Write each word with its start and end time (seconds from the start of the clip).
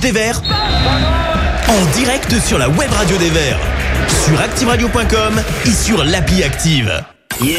Match 0.00 0.12
des 0.12 0.12
Verts 0.12 0.42
en 1.68 1.96
direct 1.96 2.34
sur 2.46 2.58
la 2.58 2.68
web 2.68 2.90
radio 2.92 3.16
des 3.18 3.30
Verts, 3.30 3.58
sur 4.24 4.40
activeradio.com 4.40 5.42
et 5.66 5.72
sur 5.72 6.04
l'appli 6.04 6.42
Active. 6.42 7.04
Yeah, 7.40 7.56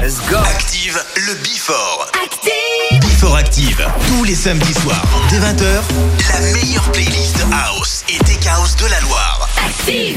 let's 0.00 0.18
go. 0.28 0.36
Active 0.36 1.02
le 1.16 1.34
Before. 1.42 2.10
Active 2.22 3.00
Before 3.00 3.36
Active, 3.36 3.86
tous 4.08 4.24
les 4.24 4.34
samedis 4.34 4.74
soirs, 4.74 5.04
dès 5.30 5.38
20h, 5.38 5.82
la 6.32 6.40
meilleure 6.52 6.92
playlist 6.92 7.38
House 7.52 8.04
et 8.08 8.18
Tech 8.24 8.46
House 8.46 8.76
de 8.76 8.86
la 8.86 9.00
Loire. 9.00 9.48
Bang, 9.86 10.16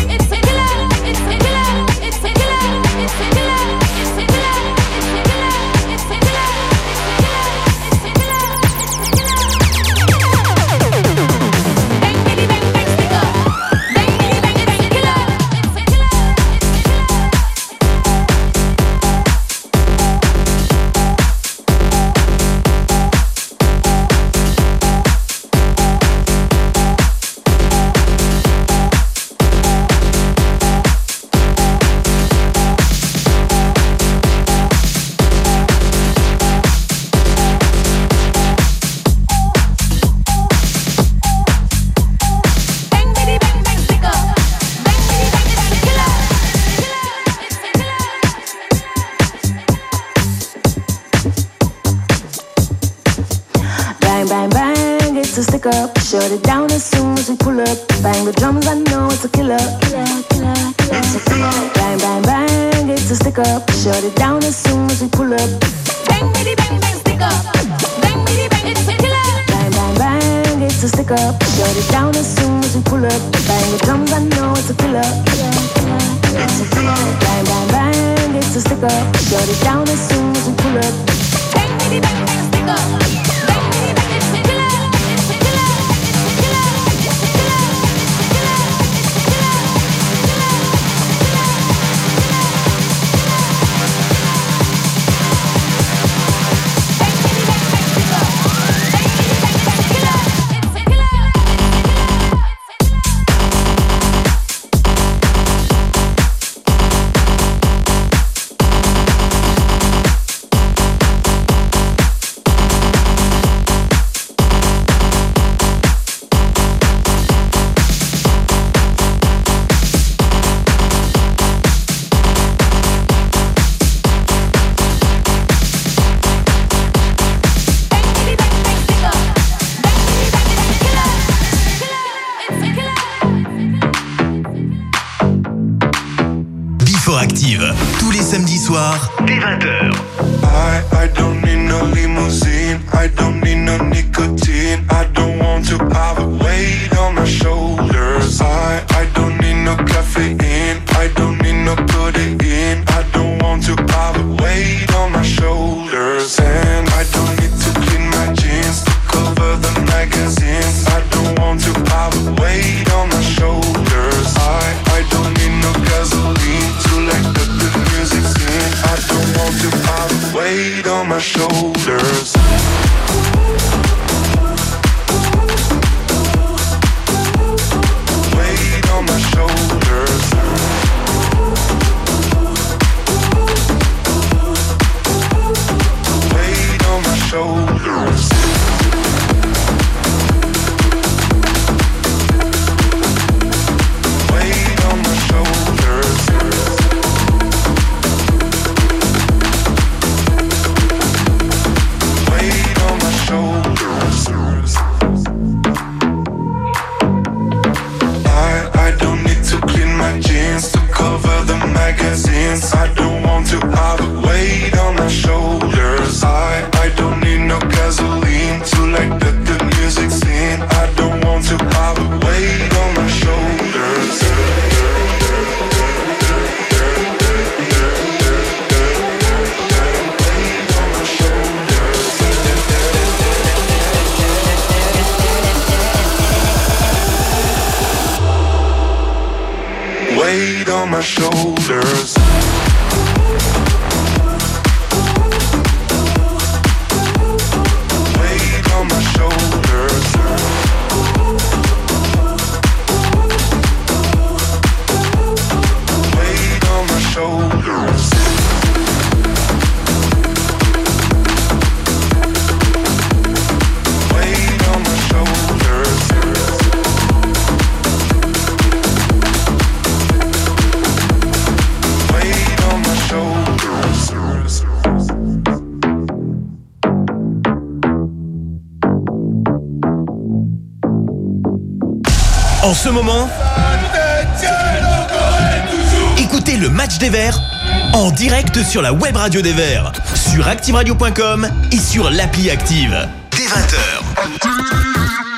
sur 288.63 288.81
la 288.81 288.93
web 288.93 289.15
radio 289.15 289.41
des 289.41 289.53
Verts, 289.53 289.91
sur 290.15 290.47
activeradio.com 290.47 291.47
et 291.71 291.77
sur 291.77 292.09
l'appli 292.09 292.49
Active. 292.49 293.07
Dès 293.31 293.45
20h. 293.45 293.77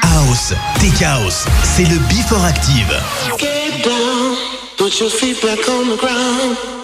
House, 0.03 0.53
des 0.81 0.89
chaos, 0.89 1.29
c'est 1.63 1.83
le 1.83 1.97
Before 2.09 2.43
Active. 2.43 2.93
Get 3.38 3.83
down, 3.83 4.36
put 4.77 4.99
your 4.99 5.09
feet 5.09 5.41
back 5.41 5.59
on 5.67 5.95
the 5.95 5.99
ground. 5.99 6.82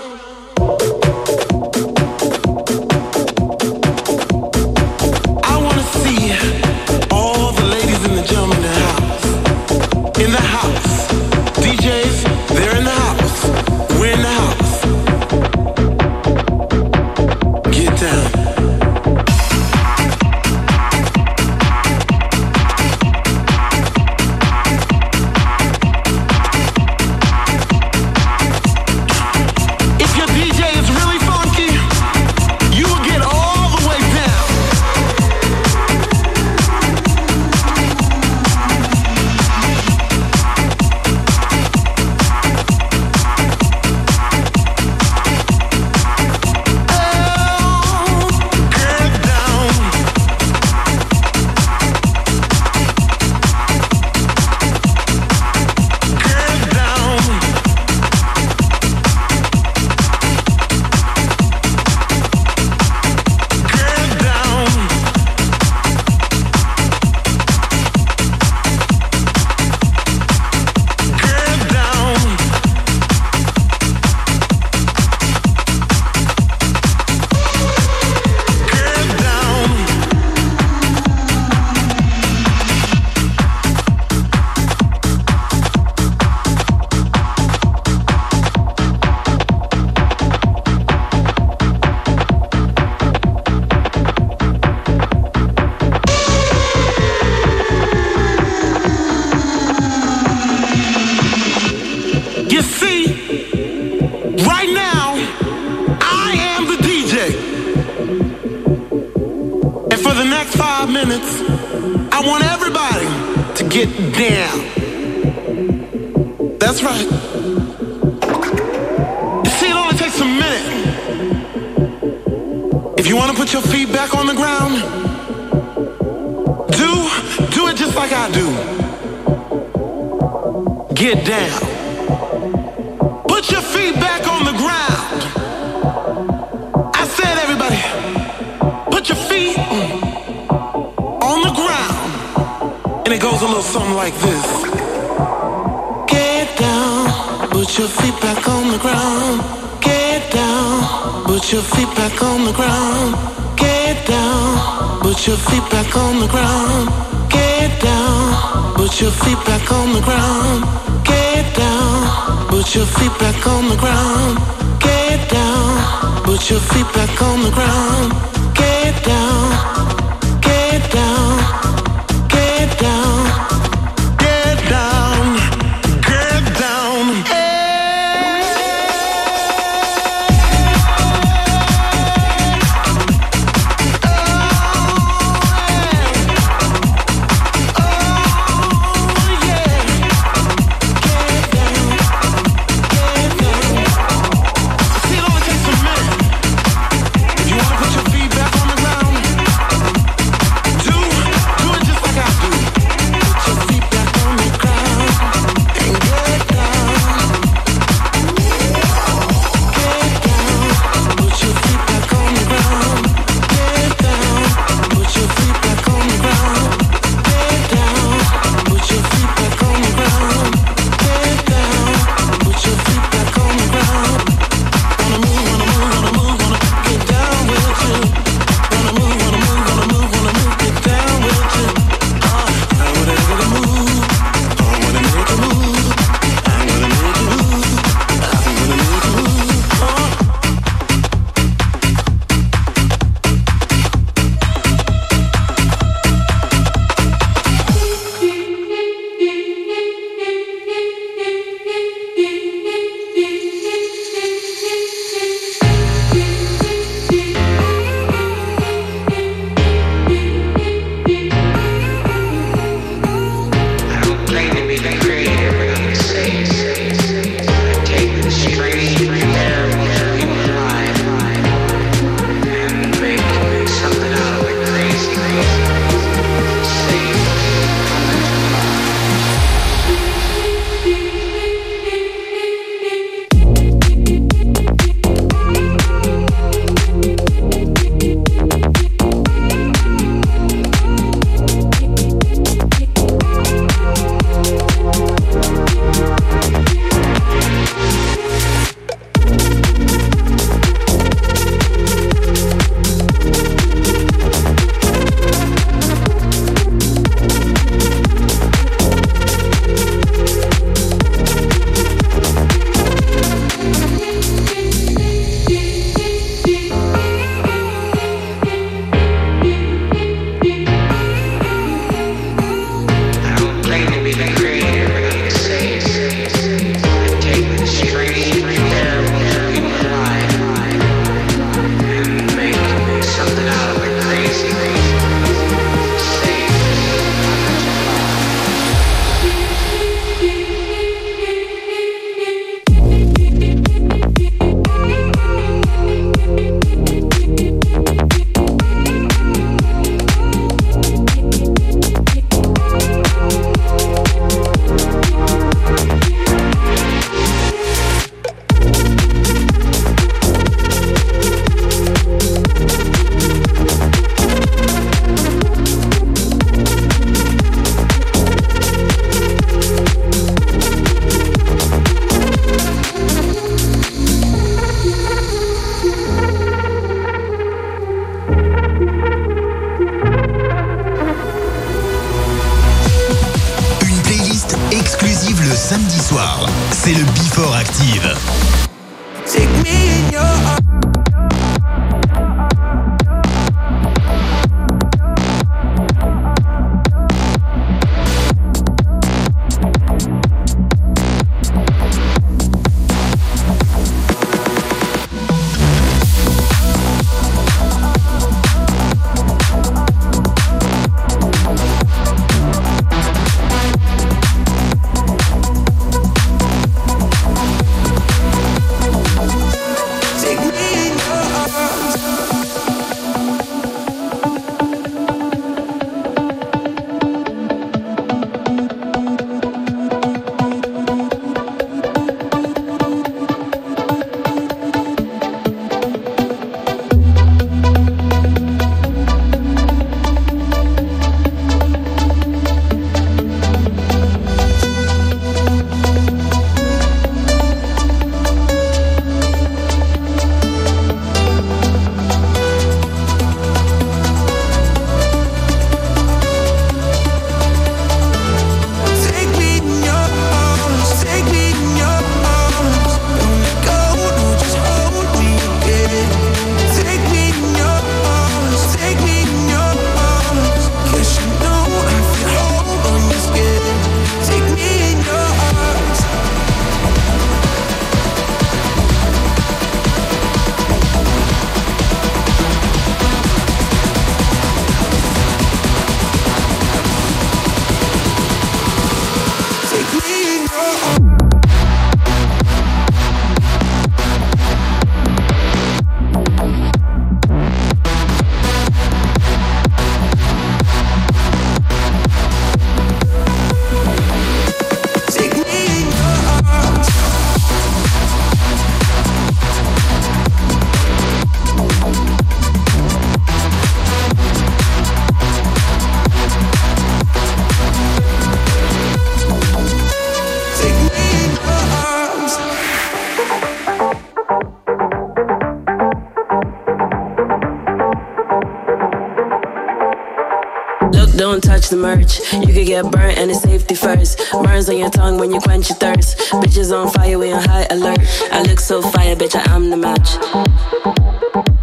The 531.69 531.77
merch. 531.77 532.19
You 532.33 532.53
could 532.53 532.65
get 532.65 532.91
burnt 532.91 533.17
and 533.17 533.29
it's 533.29 533.41
safety 533.41 533.75
first. 533.75 534.31
Burns 534.31 534.69
on 534.69 534.77
your 534.77 534.89
tongue 534.89 535.17
when 535.17 535.31
you 535.31 535.39
quench 535.39 535.69
your 535.69 535.77
thirst. 535.77 536.17
Bitches 536.41 536.71
on 536.75 536.91
fire, 536.91 537.17
we 537.19 537.31
on 537.31 537.43
high 537.43 537.67
alert. 537.69 537.99
I 538.31 538.41
look 538.43 538.59
so 538.59 538.81
fire, 538.81 539.15
bitch, 539.15 539.35
I 539.35 539.53
am 539.53 539.69
the 539.69 539.77
match. 539.77 540.17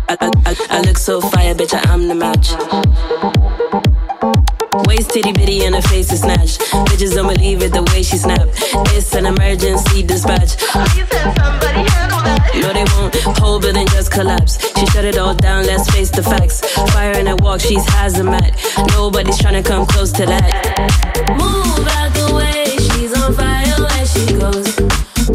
I, 0.09 0.17
I, 0.21 0.57
I, 0.71 0.81
look 0.83 0.99
so 0.99 1.21
fire, 1.21 1.55
bitch, 1.55 1.75
I 1.75 1.93
am 1.93 2.09
the 2.09 2.15
match. 2.15 2.53
Waist 4.87 5.11
titty 5.11 5.33
bitty 5.33 5.65
and 5.65 5.75
her 5.75 5.83
face 5.83 6.13
is 6.13 6.21
snatched. 6.21 6.61
Bitches 6.89 7.15
don't 7.15 7.33
believe 7.33 7.63
it 7.63 7.73
the 7.73 7.83
way 7.93 8.03
she 8.03 8.17
snap. 8.17 8.49
It's 8.95 9.15
an 9.15 9.27
emergency 9.27 10.03
dispatch. 10.03 10.57
No, 12.63 12.73
they 12.73 12.85
won't 12.95 13.15
hold, 13.39 13.63
but 13.63 13.75
then 13.75 13.87
just 13.89 14.11
collapse. 14.11 14.59
She 14.79 14.87
shut 14.87 15.05
it 15.05 15.17
all 15.19 15.35
down, 15.35 15.67
let's 15.67 15.89
face 15.91 16.11
the 16.11 16.23
facts. 16.23 16.61
Fire 16.93 17.13
in 17.13 17.27
her 17.27 17.37
walk, 17.37 17.61
she's 17.61 17.85
hazmat. 17.87 18.51
Nobody's 18.93 19.39
trying 19.39 19.63
to 19.63 19.69
come 19.69 19.87
close 19.87 20.13
to 20.13 20.27
that. 20.27 20.45
Move 21.39 21.87
out 21.99 22.13
the 22.15 22.35
way, 22.35 22.65
she's 22.89 23.13
on 23.23 23.33
fire 23.35 23.77
when 23.79 24.05
she 24.07 24.27
goes. 24.39 24.75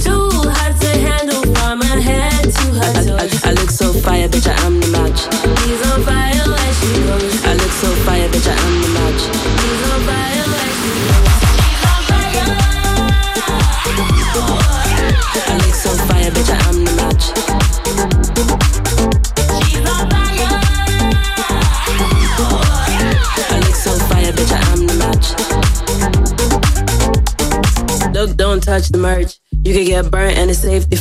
Too 0.03 0.29
hot 0.55 0.73
to 0.81 0.91
handle 1.07 1.43
from 1.55 1.81
her 1.81 1.99
head 1.99 2.43
to 2.43 2.65
her 2.79 2.93
toes. 3.05 3.43
I, 3.43 3.49
I, 3.49 3.51
I 3.51 3.53
look 3.53 3.69
so 3.69 3.93
fire, 3.93 4.27
bitch, 4.27 4.47
I 4.47 4.65
am 4.65 4.79
the 4.79 4.87
match. 4.87 5.19
She's 5.63 5.81
on 5.91 6.01
fire 6.03 6.47
when 6.53 6.71
she 6.79 6.91
goes. 7.07 7.45
I 7.45 7.53
look 7.53 7.71
so 7.71 7.87
fire, 8.05 8.27
bitch, 8.29 8.47
I 8.47 8.55
am 8.67 8.81
the 8.81 8.87
match. 8.89 8.90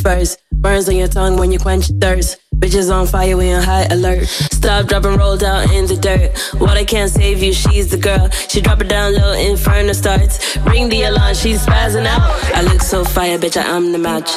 First. 0.00 0.38
Burns 0.52 0.88
on 0.88 0.96
your 0.96 1.08
tongue 1.08 1.36
when 1.36 1.52
you 1.52 1.58
quench 1.58 1.90
your 1.90 1.98
thirst. 1.98 2.38
Bitches 2.56 2.92
on 2.94 3.06
fire, 3.06 3.36
we 3.36 3.50
on 3.52 3.62
high 3.62 3.84
alert. 3.84 4.26
Stop, 4.26 4.86
drop, 4.86 5.04
and 5.04 5.16
roll 5.16 5.36
down 5.36 5.72
in 5.72 5.86
the 5.86 5.96
dirt. 5.96 6.30
Water 6.60 6.84
can't 6.84 7.10
save 7.10 7.42
you, 7.42 7.54
she's 7.54 7.88
the 7.90 7.96
girl. 7.96 8.28
She 8.30 8.60
drop 8.60 8.82
it 8.82 8.88
down 8.88 9.14
low, 9.14 9.32
inferno 9.32 9.92
starts. 9.94 10.58
Ring 10.58 10.90
the 10.90 11.04
alarm, 11.04 11.34
she's 11.34 11.64
spazzing 11.64 12.06
out. 12.06 12.20
I 12.54 12.62
look 12.62 12.82
so 12.82 13.04
fire, 13.04 13.38
bitch, 13.38 13.56
I 13.56 13.64
am 13.64 13.92
the 13.92 13.98
match. 13.98 14.30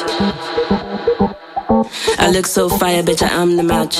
I 2.18 2.30
look 2.30 2.46
so 2.46 2.70
fire, 2.70 3.02
bitch, 3.02 3.22
I 3.22 3.28
am 3.42 3.56
the 3.56 3.62
match. 3.62 3.98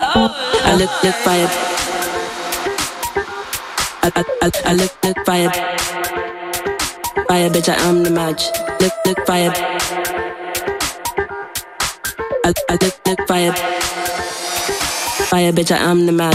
I 0.00 0.74
look, 0.76 1.02
look 1.02 1.14
fire. 1.14 1.48
I, 4.02 4.12
I, 4.14 4.24
I, 4.42 4.50
I 4.66 4.72
look, 4.74 5.04
look 5.04 5.24
fire. 5.24 5.97
Fire, 7.28 7.50
bitch, 7.50 7.68
I 7.68 7.74
am 7.86 8.02
the 8.04 8.10
match. 8.10 8.44
Look, 8.80 8.92
look 9.04 9.26
fire. 9.26 9.52
I, 12.42 12.54
I 12.70 12.72
look, 12.72 13.06
look 13.06 13.28
fire. 13.28 13.52
Fire, 15.28 15.52
bitch, 15.52 15.70
I 15.70 15.76
am 15.76 16.06
the 16.06 16.12
match. 16.12 16.34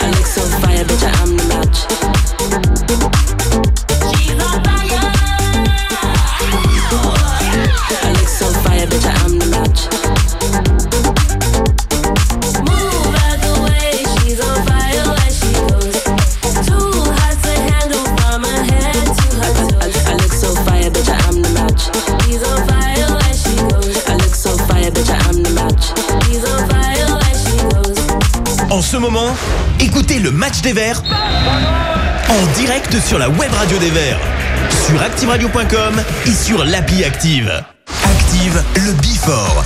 I 0.00 0.10
look 0.16 0.26
so 0.26 0.42
fire, 0.58 0.84
bitch, 0.84 1.04
I 1.04 1.10
am 1.22 1.36
the 1.36 1.44
match. 2.58 2.67
Écoutez 29.80 30.18
le 30.18 30.30
match 30.30 30.60
des 30.62 30.72
Verts 30.72 31.02
en 32.28 32.58
direct 32.58 32.98
sur 33.00 33.18
la 33.18 33.28
web 33.28 33.52
radio 33.52 33.78
des 33.78 33.90
Verts, 33.90 34.20
sur 34.86 35.00
activeradio.com 35.00 35.94
et 36.26 36.34
sur 36.34 36.64
l'appli 36.64 37.04
Active. 37.04 37.50
Active 38.04 38.62
le 38.76 38.92
Bifort. 39.00 39.64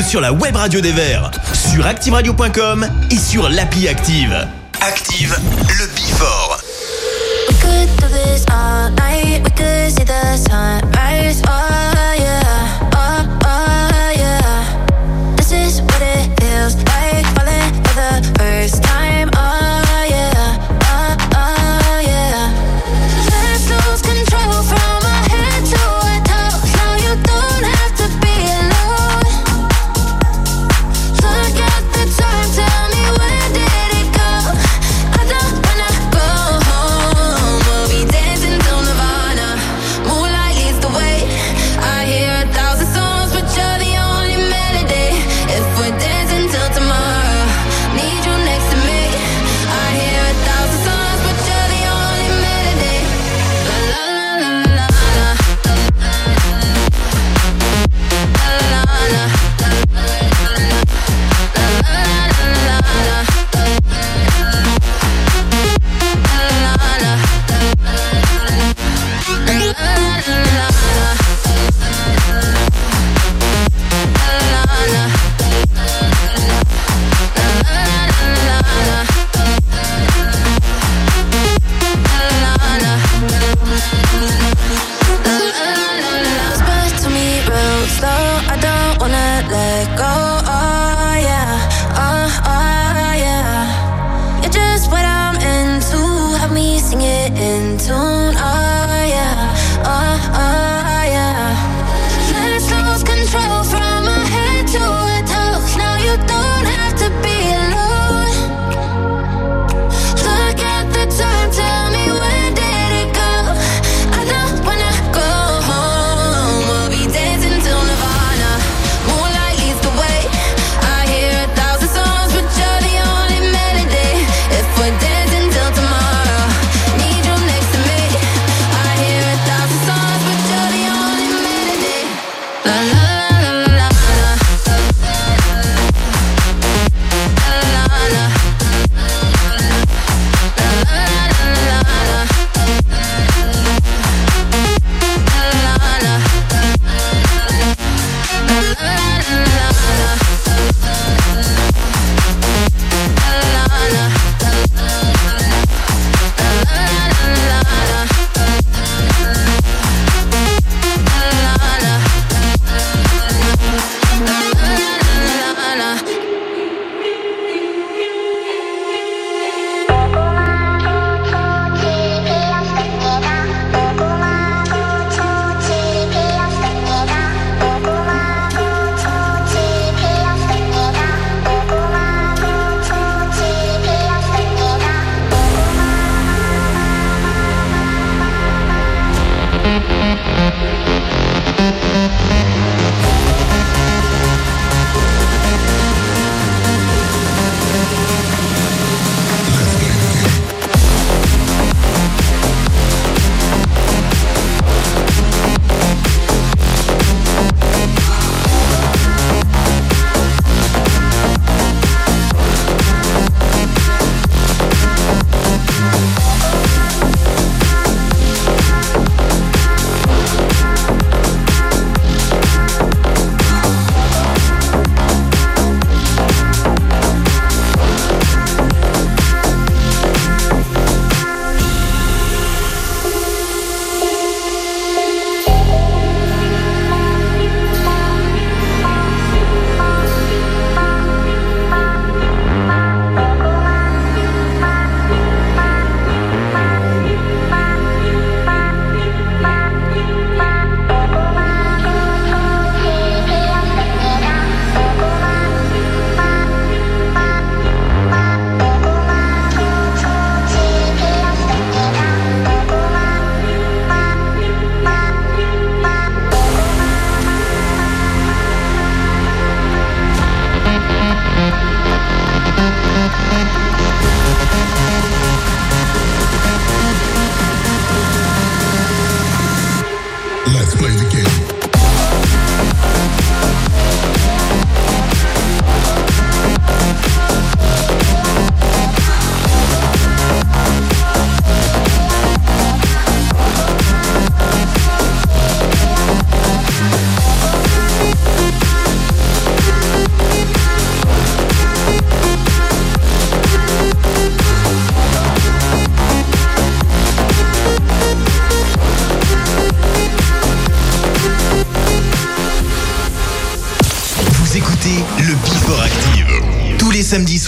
sur 0.00 0.20
la 0.20 0.32
web 0.32 0.56
radio 0.56 0.80
des 0.80 0.92
Verts, 0.92 1.30
sur 1.52 1.86
activeradio.com 1.86 2.86
et 3.10 3.18
sur 3.18 3.48
l'appli 3.48 3.88
Active. 3.88 4.46
Active 4.80 5.36
le 5.78 5.86
Bifort. 5.94 6.60
We 7.64 7.86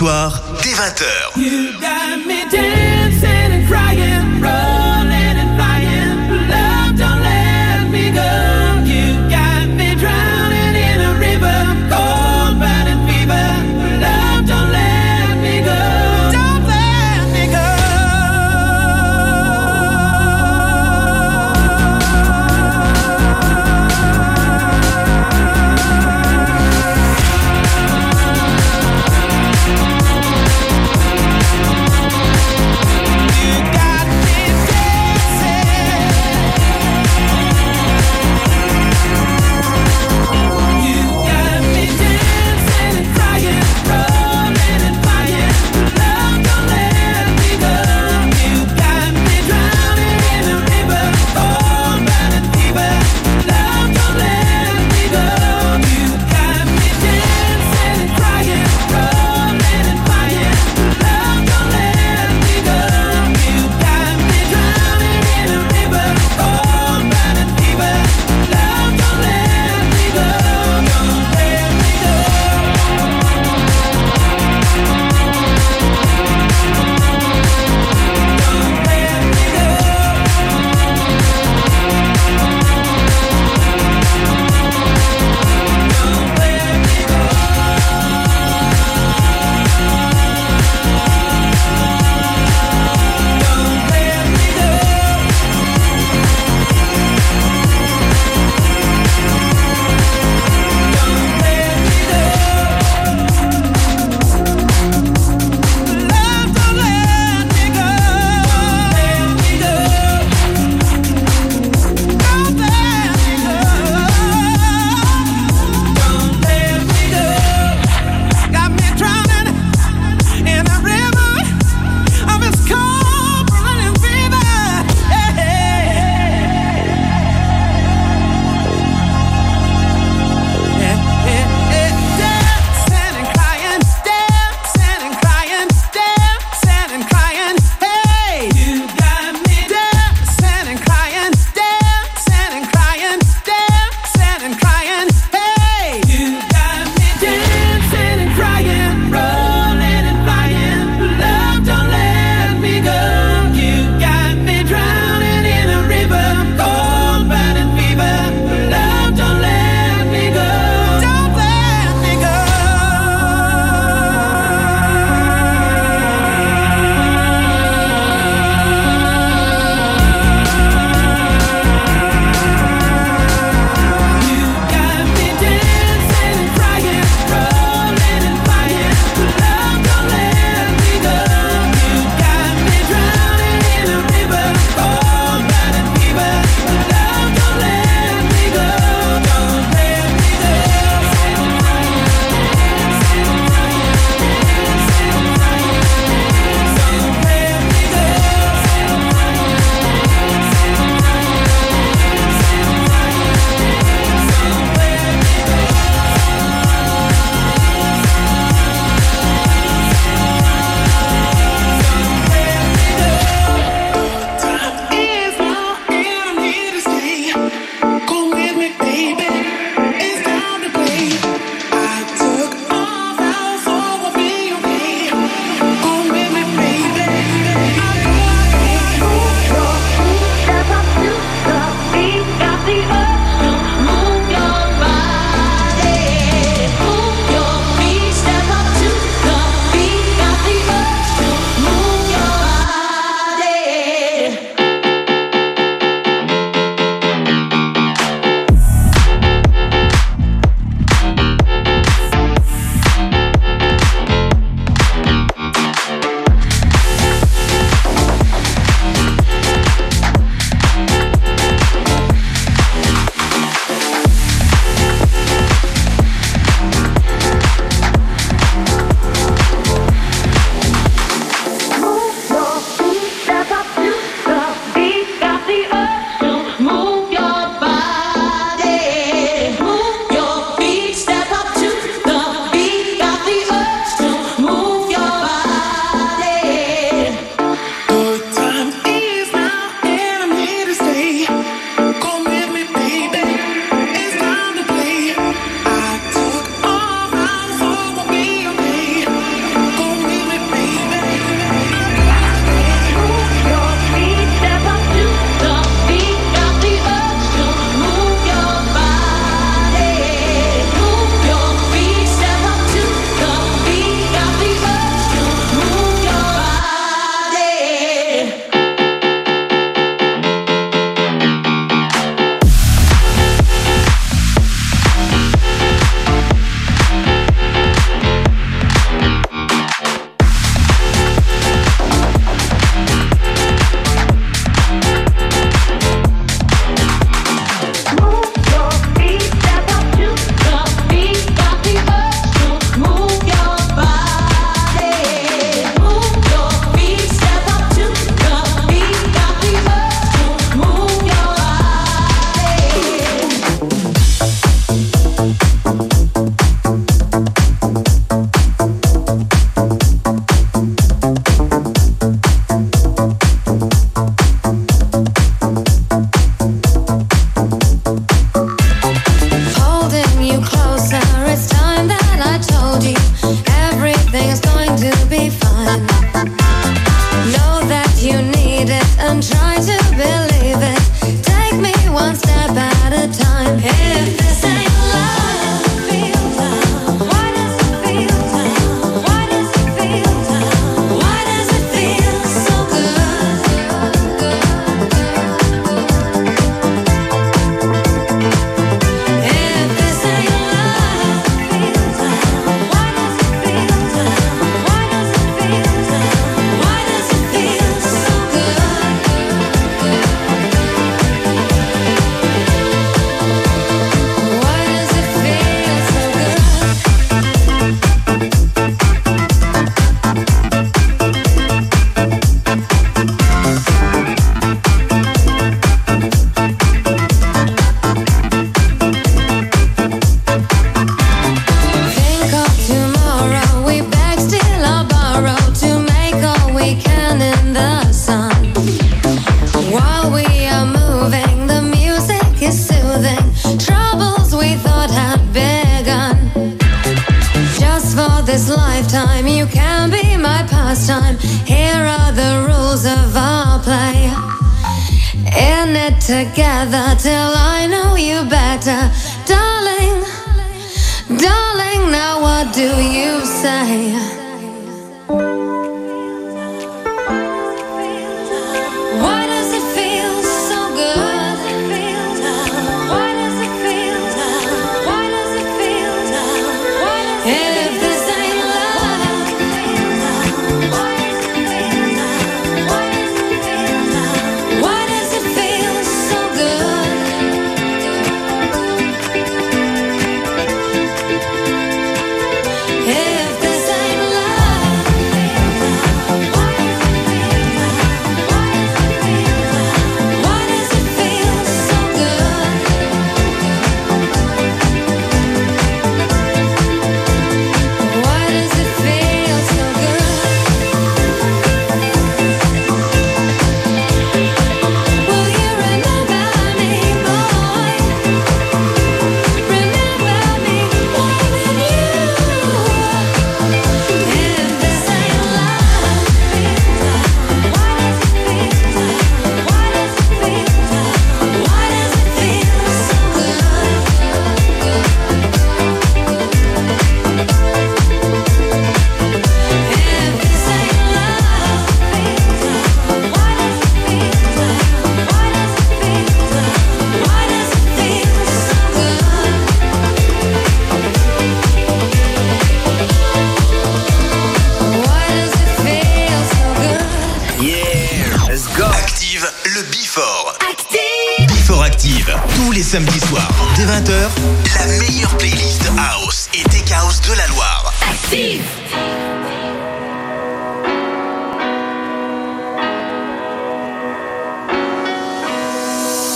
soir. 0.05 0.44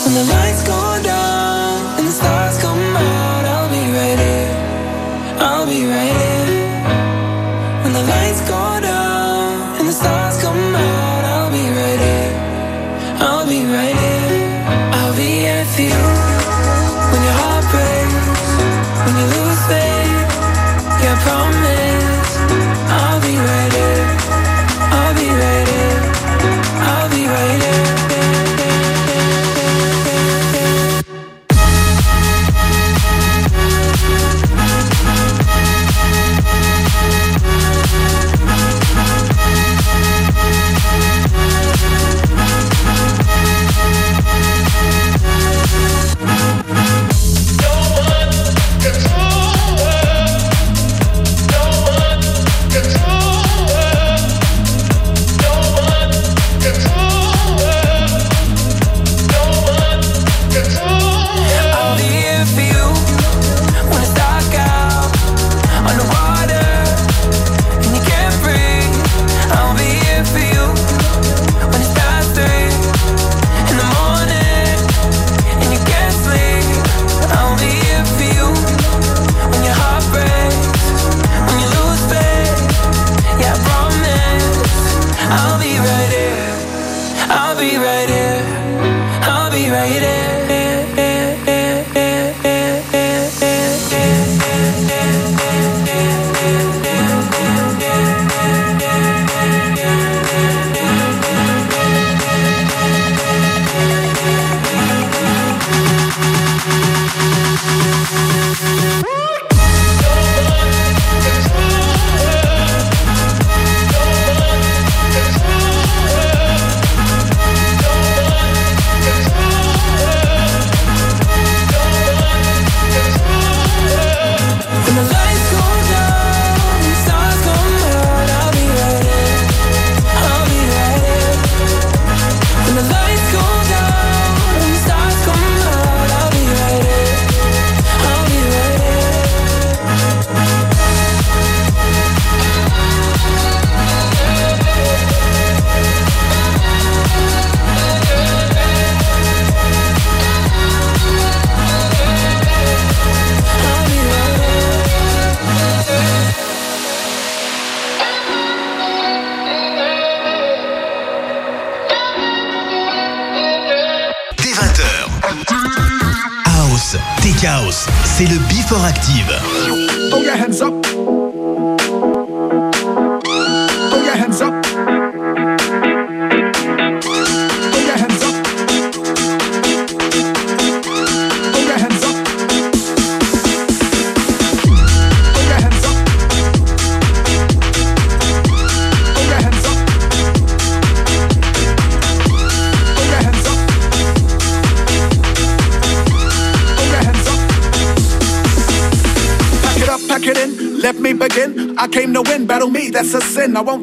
When 0.09 0.15
the 0.15 0.33
lights 0.33 0.63
go 0.63 0.88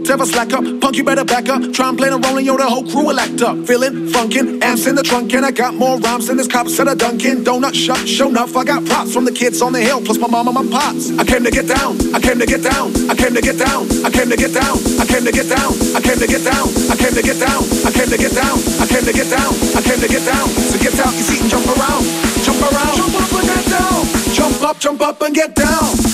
ever 0.09 0.25
slack 0.25 0.53
up. 0.53 0.63
Punk, 0.81 0.97
you 0.97 1.03
better 1.03 1.25
back 1.25 1.49
up. 1.49 1.61
Try 1.73 1.89
and 1.89 1.97
play 1.97 2.09
the 2.09 2.17
role 2.17 2.37
and 2.37 2.45
yo, 2.45 2.57
the 2.57 2.65
whole 2.65 2.83
crew 2.83 3.05
will 3.05 3.19
act 3.19 3.41
up. 3.41 3.57
Feeling 3.65 4.07
funkin', 4.09 4.61
amps 4.61 4.87
in 4.87 4.95
the 4.95 5.03
trunk, 5.03 5.33
and 5.33 5.45
I 5.45 5.51
got 5.51 5.73
more 5.73 5.97
rhymes 5.99 6.27
than 6.27 6.37
this 6.37 6.47
cop 6.47 6.67
said 6.67 6.87
a 6.87 6.95
Dunkin' 6.95 7.43
Donut 7.43 7.73
shop. 7.73 7.97
Show 8.05 8.29
enough, 8.29 8.55
I 8.55 8.63
got 8.63 8.85
props 8.85 9.13
from 9.13 9.25
the 9.25 9.31
kids 9.31 9.61
on 9.61 9.73
the 9.73 9.81
hill, 9.81 10.01
plus 10.01 10.17
my 10.17 10.27
mom 10.27 10.47
and 10.47 10.55
my 10.55 10.65
pops. 10.69 11.11
I 11.17 11.23
came 11.23 11.43
to 11.43 11.51
get 11.51 11.67
down, 11.67 11.97
I 12.13 12.19
came 12.19 12.39
to 12.39 12.45
get 12.45 12.63
down, 12.63 12.91
I 13.09 13.15
came 13.15 13.33
to 13.33 13.41
get 13.41 13.57
down, 13.57 13.87
I 14.05 14.09
came 14.11 14.29
to 14.29 14.37
get 14.37 14.53
down, 14.53 14.77
I 14.99 15.05
came 15.07 15.23
to 15.25 15.31
get 15.31 15.47
down, 15.49 15.71
I 15.95 16.01
came 16.01 16.19
to 16.19 16.27
get 16.27 16.43
down, 16.43 16.67
I 16.85 16.97
came 16.99 17.11
to 17.15 17.21
get 17.23 17.39
down, 17.39 17.61
I 17.85 17.91
came 17.91 18.09
to 18.09 18.17
get 18.17 18.33
down, 18.35 18.57
I 18.81 18.85
came 18.85 19.05
to 19.05 19.13
get 19.13 19.29
down, 19.29 19.51
I 19.75 19.81
came 19.81 19.99
to 19.99 20.07
get 20.07 20.25
down. 20.25 20.47
So 20.49 20.75
get 20.79 20.95
out 20.99 21.13
your 21.15 21.25
seat 21.25 21.41
and 21.41 21.49
jump 21.49 21.67
around, 21.71 22.03
jump 22.43 22.61
around, 22.61 22.95
jump 22.99 23.15
up 23.15 23.31
and 23.31 23.47
get 23.47 23.65
down, 23.71 23.99
jump 24.35 24.61
up, 24.61 24.77
jump 24.79 25.01
up 25.01 25.21
and 25.21 25.33
get 25.33 25.55
down, 25.55 26.04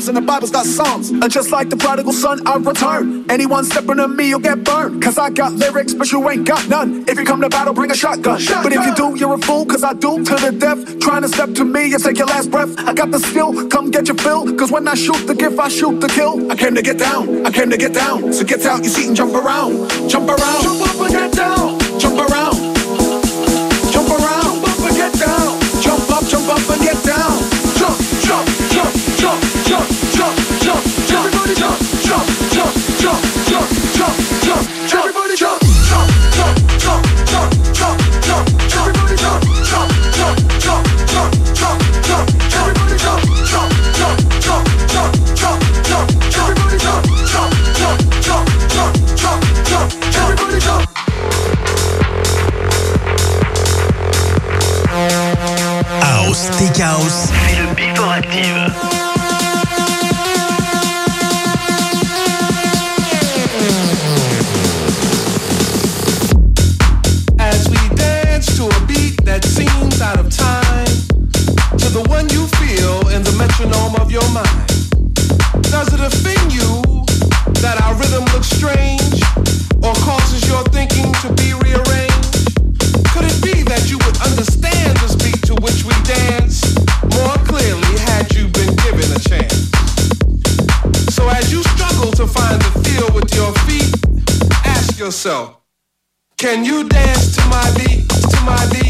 got 0.00 0.06
more 0.06 0.06
rhymes 0.06 0.06
than 0.06 0.14
the 0.14 0.20
Bible's 0.20 0.50
got 0.50 0.66
songs. 0.66 1.10
And 1.10 1.30
just 1.30 1.50
like 1.50 1.68
the 1.68 1.76
prodigal 1.76 2.12
son, 2.12 2.46
I 2.46 2.56
return. 2.56 3.30
Anyone 3.30 3.64
stepping 3.64 3.96
to 3.96 4.08
me, 4.08 4.28
you'll 4.28 4.40
get 4.40 4.64
burned. 4.64 5.02
Cause 5.02 5.18
I 5.18 5.30
got 5.30 5.52
lyrics, 5.52 5.94
but 5.94 6.10
you 6.12 6.28
ain't 6.30 6.46
got 6.46 6.68
none. 6.68 7.04
If 7.08 7.18
you 7.18 7.24
come 7.24 7.40
to 7.40 7.48
battle, 7.48 7.74
bring 7.74 7.90
a 7.90 7.94
shotgun. 7.94 8.40
But 8.62 8.72
if 8.72 8.84
you 8.86 8.94
do, 8.94 9.16
you're 9.18 9.34
a 9.34 9.38
fool, 9.38 9.66
cause 9.66 9.84
I 9.84 9.92
do 9.94 10.24
to 10.24 10.34
the 10.36 10.52
death. 10.52 11.00
Trying 11.00 11.22
to 11.22 11.28
step 11.28 11.54
to 11.54 11.64
me 11.64 11.92
and 11.92 12.02
take 12.02 12.18
your 12.18 12.26
last 12.26 12.50
breath. 12.50 12.72
I 12.78 12.94
got 12.94 13.10
the 13.10 13.18
skill, 13.18 13.68
come 13.68 13.90
get 13.90 14.08
your 14.08 14.16
fill. 14.16 14.54
Cause 14.56 14.70
when 14.70 14.86
I 14.88 14.94
shoot 14.94 15.26
the 15.26 15.34
gift, 15.34 15.58
I 15.58 15.68
shoot 15.68 16.00
the 16.00 16.08
kill. 16.08 16.50
I 16.50 16.56
came 16.56 16.74
to 16.74 16.82
get 16.82 16.98
down, 16.98 17.46
I 17.46 17.50
came 17.50 17.70
to 17.70 17.76
get 17.76 17.94
down. 17.94 18.32
So 18.32 18.44
get 18.44 18.64
out 18.66 18.82
your 18.82 18.92
seat 18.92 19.08
and 19.08 19.16
jump 19.16 19.34
around. 19.34 20.08
Jump 20.08 20.28
around. 20.28 20.62
Jump 20.62 20.79
yourself, 95.22 95.58
can 96.38 96.64
you 96.64 96.88
dance 96.88 97.36
to 97.36 97.46
my 97.48 97.74
beat, 97.76 98.08
to 98.08 98.40
my 98.46 98.56
beat, 98.72 98.89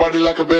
body 0.00 0.18
like 0.18 0.38
a 0.40 0.46
bed. 0.46 0.59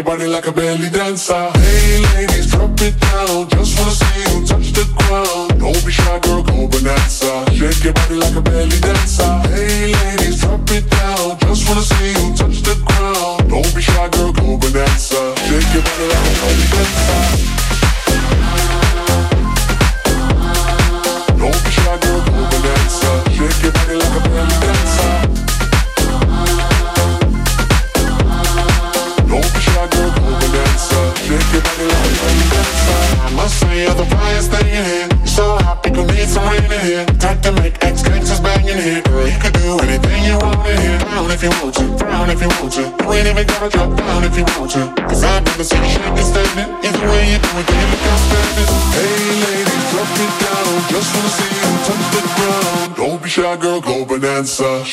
your 0.00 0.16
body 0.16 0.26
like 0.26 0.46
a 0.46 0.52
belly 0.52 0.88
dancer. 0.88 1.59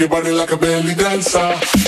your 0.00 0.08
body 0.08 0.30
like 0.30 0.50
a 0.50 0.56
belly 0.56 0.94
dancer. 0.94 1.79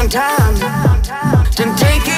One 0.00 0.08
time. 0.08 0.54
To 1.56 1.64
take 1.76 2.09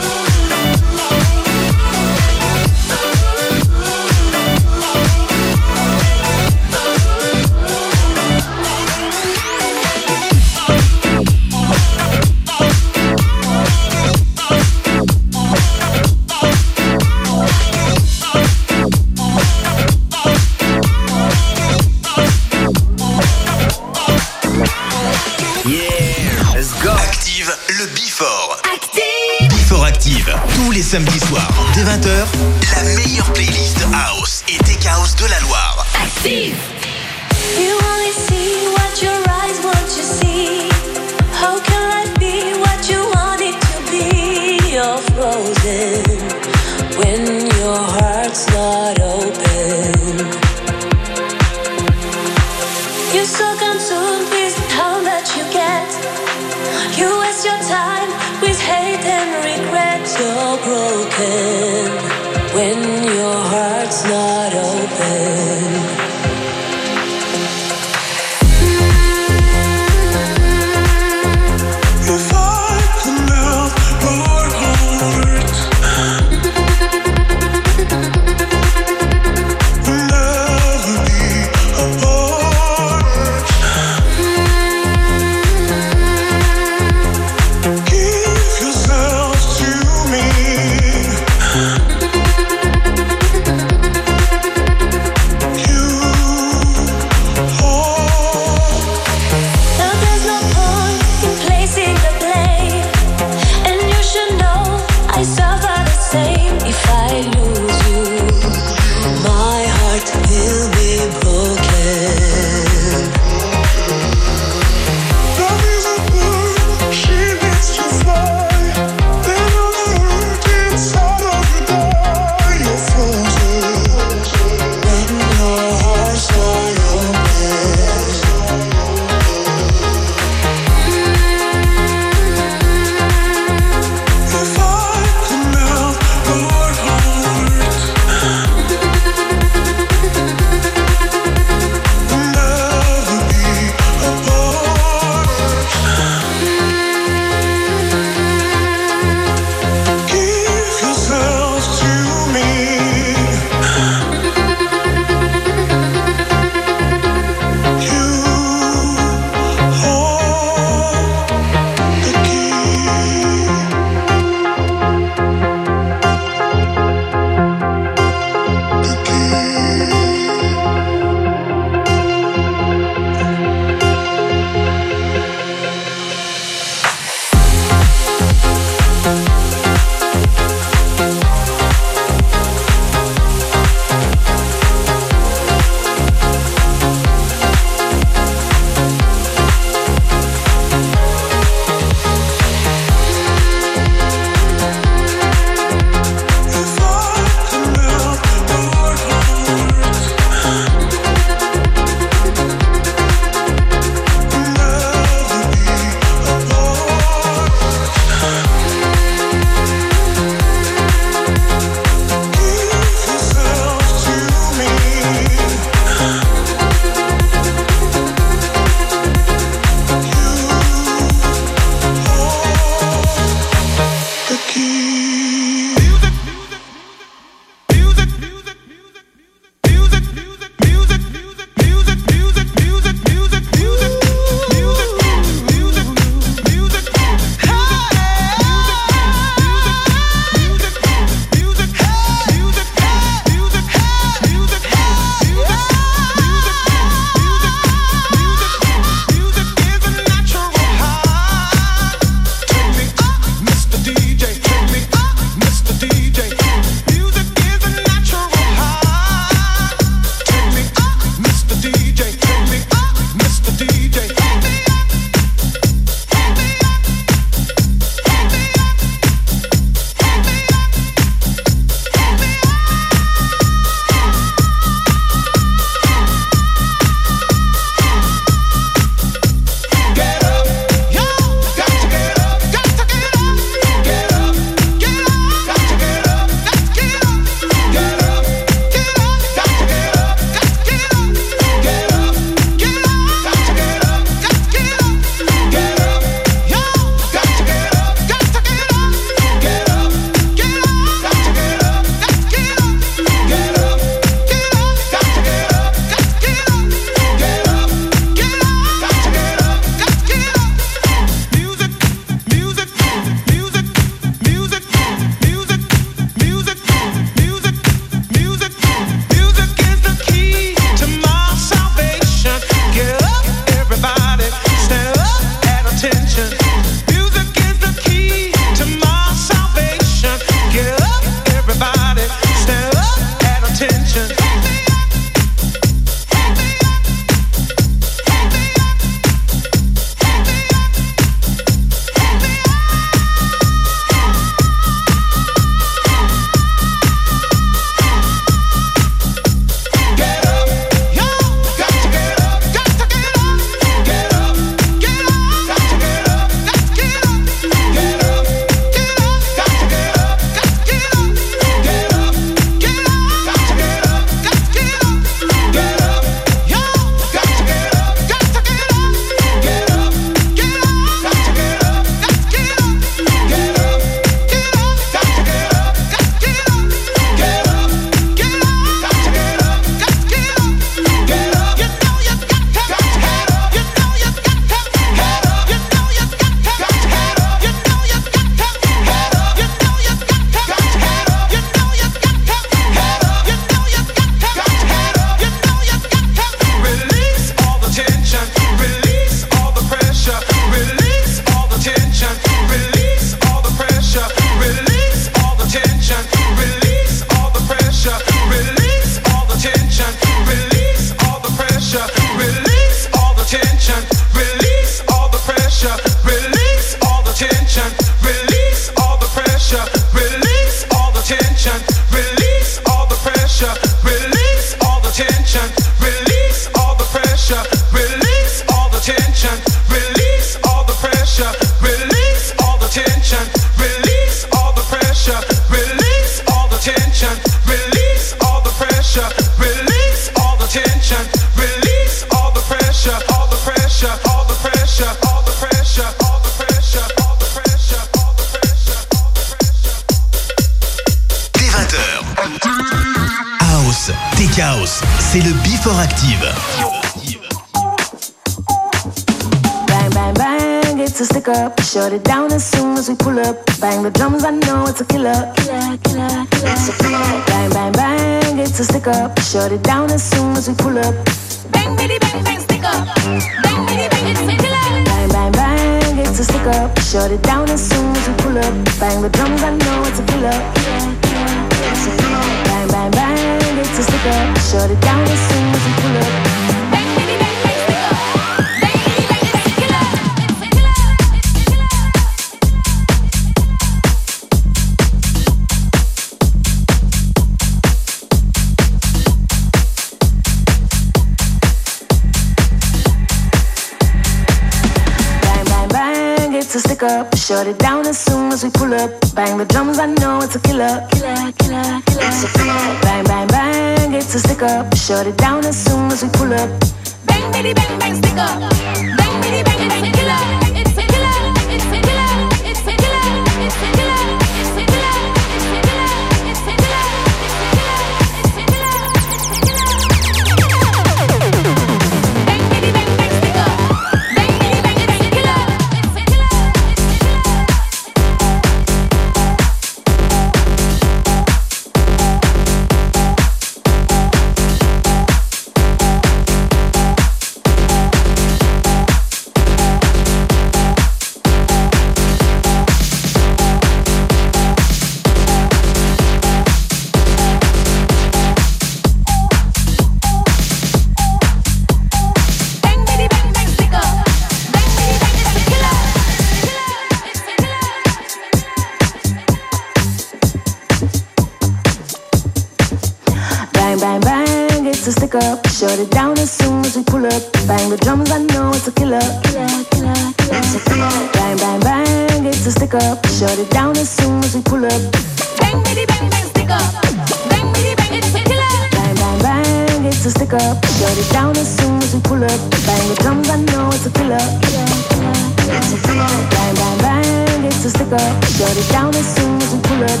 to 590.08 590.18
stick 590.18 590.32
up. 590.32 590.64
Shut 590.64 590.96
it 590.96 591.12
down 591.12 591.36
as 591.36 591.48
soon 591.58 591.82
as 591.82 591.94
we 591.94 592.00
pull 592.00 592.22
up. 592.22 592.40
Bang 592.66 592.88
the 592.88 592.96
drums, 593.00 593.28
I 593.28 593.36
know 593.52 593.68
it's 593.68 593.86
a 593.86 593.90
killer. 593.90 594.16
It's 594.16 595.72
a 595.72 595.78
killer. 595.86 596.08
Bang, 596.30 596.54
bang, 596.54 596.78
bang, 596.78 597.44
it's 597.44 597.64
a 597.64 597.70
stick 597.70 597.92
up. 597.92 598.24
Shut 598.36 598.56
it 598.56 598.68
down 598.72 598.94
as 598.94 599.06
soon 599.16 599.42
as 599.42 599.52
we 599.52 599.60
pull 599.60 599.84
up. 599.84 600.00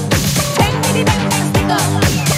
Bang, 0.56 0.74
bang, 0.82 1.04
bang, 1.04 1.30
bang, 1.30 1.44
stick 1.52 1.68
up. 1.68 2.37